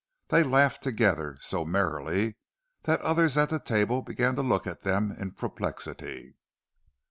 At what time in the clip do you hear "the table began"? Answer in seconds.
3.51-4.33